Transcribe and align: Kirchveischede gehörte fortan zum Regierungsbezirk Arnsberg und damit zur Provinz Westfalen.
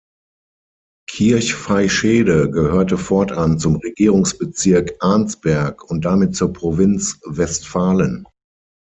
Kirchveischede 1.11 2.49
gehörte 2.49 2.97
fortan 2.97 3.59
zum 3.59 3.75
Regierungsbezirk 3.75 4.95
Arnsberg 4.99 5.83
und 5.91 6.03
damit 6.05 6.35
zur 6.35 6.53
Provinz 6.53 7.19
Westfalen. 7.25 8.25